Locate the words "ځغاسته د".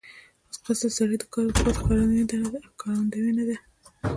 0.53-0.95